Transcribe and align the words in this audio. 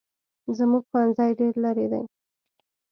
زموږ 0.57 0.83
ښوونځی 0.89 1.31
ډېر 1.39 1.53
لري 1.65 1.85
دی 1.91 2.03